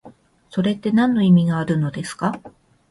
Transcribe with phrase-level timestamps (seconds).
[0.49, 2.41] それってなんの意味があるのですか？